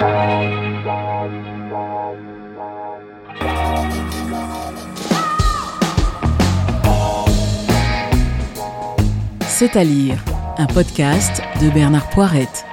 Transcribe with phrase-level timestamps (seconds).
[0.00, 0.06] C'est
[9.76, 10.24] à lire,
[10.56, 12.64] un podcast de Bernard Poirette.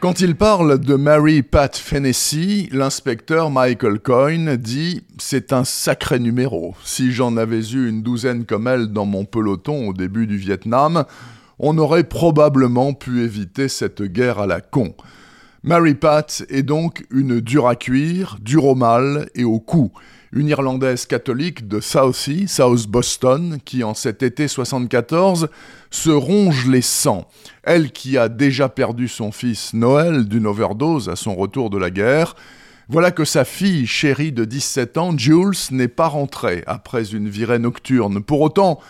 [0.00, 6.74] Quand il parle de Mary Pat Fennessy, l'inspecteur Michael Coyne dit C'est un sacré numéro.
[6.84, 11.06] Si j'en avais eu une douzaine comme elle dans mon peloton au début du Vietnam,
[11.58, 14.94] on aurait probablement pu éviter cette guerre à la con.
[15.62, 19.92] Mary Pat est donc une dure à cuire, dure au mal et au cou
[20.32, 25.48] une Irlandaise catholique de Southie, South Boston, qui en cet été 74
[25.90, 27.26] se ronge les sangs.
[27.62, 31.90] Elle qui a déjà perdu son fils Noël d'une overdose à son retour de la
[31.90, 32.34] guerre,
[32.90, 37.58] voilà que sa fille chérie de 17 ans, Jules, n'est pas rentrée après une virée
[37.58, 38.22] nocturne.
[38.22, 38.80] Pour autant,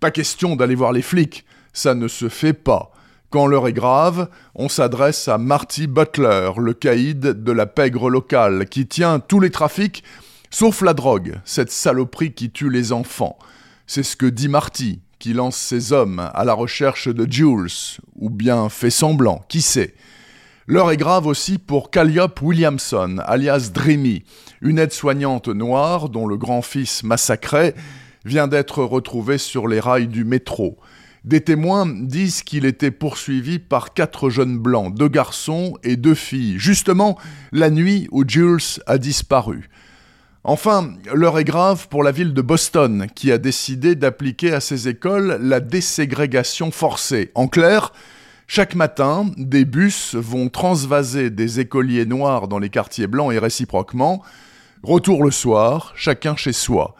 [0.00, 1.44] pas question d'aller voir les flics,
[1.76, 2.90] ça ne se fait pas.
[3.28, 8.66] Quand l'heure est grave, on s'adresse à Marty Butler, le caïd de la pègre locale,
[8.66, 10.02] qui tient tous les trafics
[10.50, 13.36] Sauf la drogue, cette saloperie qui tue les enfants.
[13.86, 18.30] C'est ce que dit Marty, qui lance ses hommes à la recherche de Jules, ou
[18.30, 19.94] bien fait semblant, qui sait.
[20.66, 24.24] L'heure est grave aussi pour Calliope Williamson, alias Dreamy,
[24.62, 27.74] une aide-soignante noire dont le grand-fils massacré
[28.24, 30.78] vient d'être retrouvé sur les rails du métro.
[31.26, 36.56] Des témoins disent qu'il était poursuivi par quatre jeunes blancs, deux garçons et deux filles,
[36.56, 37.18] justement
[37.50, 39.68] la nuit où Jules a disparu.
[40.44, 44.86] Enfin, l'heure est grave pour la ville de Boston, qui a décidé d'appliquer à ses
[44.86, 47.32] écoles la déségrégation forcée.
[47.34, 47.92] En clair,
[48.46, 54.22] chaque matin, des bus vont transvaser des écoliers noirs dans les quartiers blancs et réciproquement.
[54.84, 56.94] Retour le soir, chacun chez soi.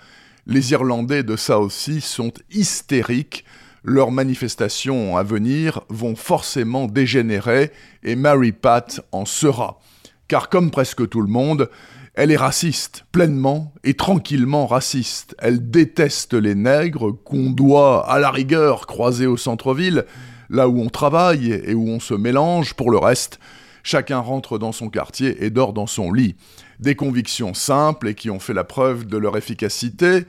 [0.49, 3.45] Les Irlandais de ça aussi sont hystériques.
[3.89, 7.71] Leurs manifestations à venir vont forcément dégénérer
[8.03, 9.79] et Mary Pat en sera.
[10.27, 11.71] Car comme presque tout le monde,
[12.15, 15.37] elle est raciste, pleinement et tranquillement raciste.
[15.39, 20.05] Elle déteste les nègres qu'on doit, à la rigueur, croiser au centre-ville,
[20.51, 22.75] là où on travaille et où on se mélange.
[22.75, 23.39] Pour le reste,
[23.85, 26.35] chacun rentre dans son quartier et dort dans son lit.
[26.81, 30.25] Des convictions simples et qui ont fait la preuve de leur efficacité,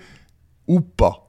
[0.68, 1.27] ou pas.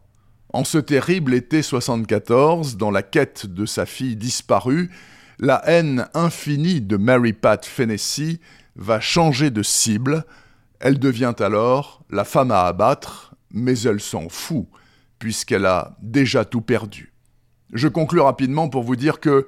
[0.59, 4.91] En ce terrible été 74, dans la quête de sa fille disparue,
[5.39, 8.41] la haine infinie de Mary Pat Fennessy
[8.75, 10.25] va changer de cible,
[10.81, 14.67] elle devient alors la femme à abattre, mais elle s'en fout,
[15.21, 17.13] puisqu'elle a déjà tout perdu.
[17.73, 19.47] Je conclus rapidement pour vous dire que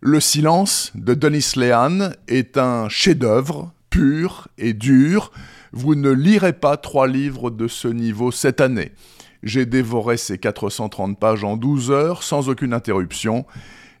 [0.00, 5.30] Le silence de Denis Lehan est un chef-d'œuvre, pur et dur.
[5.72, 8.92] Vous ne lirez pas trois livres de ce niveau cette année.
[9.42, 13.46] J'ai dévoré ces 430 pages en 12 heures, sans aucune interruption.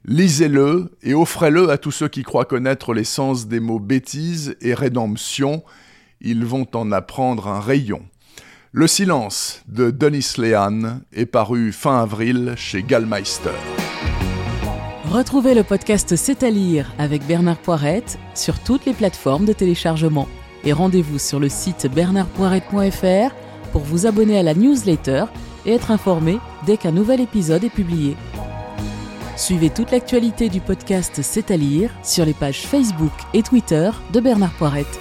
[0.04, 5.62] Lisez-le et offrez-le à tous ceux qui croient connaître l'essence des mots bêtise et rédemption
[6.20, 8.02] ils vont en apprendre un rayon.
[8.72, 13.50] Le silence de Denis Lehan est paru fin avril chez Gallmeister.
[15.10, 20.28] Retrouvez le podcast C'est à lire avec Bernard Poirette sur toutes les plateformes de téléchargement.
[20.64, 23.34] Et rendez-vous sur le site bernardpoirette.fr
[23.72, 25.24] pour vous abonner à la newsletter
[25.66, 28.16] et être informé dès qu'un nouvel épisode est publié.
[29.36, 34.20] Suivez toute l'actualité du podcast C'est à lire sur les pages Facebook et Twitter de
[34.20, 34.98] Bernard Poirette.